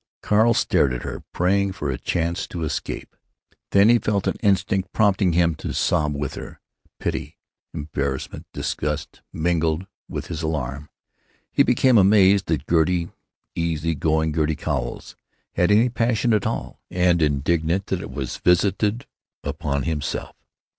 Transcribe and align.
Carl 0.23 0.55
stared 0.55 0.93
at 0.93 1.03
her, 1.03 1.23
praying 1.31 1.71
for 1.71 1.91
a 1.91 1.97
chance 1.99 2.47
to 2.47 2.63
escape. 2.63 3.15
Then 3.69 3.87
he 3.87 3.99
felt 3.99 4.25
an 4.25 4.37
instinct 4.41 4.91
prompting 4.93 5.33
him 5.33 5.53
to 5.57 5.75
sob 5.75 6.15
with 6.15 6.33
her. 6.33 6.59
Pity, 6.99 7.37
embarrassment, 7.71 8.47
disgust, 8.51 9.21
mingled 9.31 9.85
with 10.09 10.25
his 10.25 10.41
alarm. 10.41 10.89
He 11.51 11.61
became 11.61 11.99
amazed 11.99 12.47
that 12.47 12.65
Gertie, 12.67 13.09
easy 13.53 13.93
going 13.93 14.33
Gertie 14.33 14.55
Cowles, 14.55 15.15
had 15.53 15.69
any 15.69 15.87
passion 15.89 16.33
at 16.33 16.47
all; 16.47 16.79
and 16.89 17.21
indignant 17.21 17.85
that 17.85 18.01
it 18.01 18.09
was 18.09 18.37
visited 18.37 19.05
upon 19.43 19.83
himself. 19.83 20.35